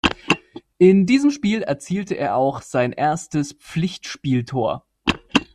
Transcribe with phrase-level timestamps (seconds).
[0.79, 4.83] In diesem Spiel erzielte er auch sein erstes Pflichtspieltor.